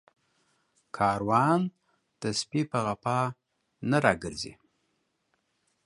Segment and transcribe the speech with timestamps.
[0.97, 1.61] کاروان
[2.21, 3.19] د سپي په غپا
[3.89, 4.53] نه راگرځي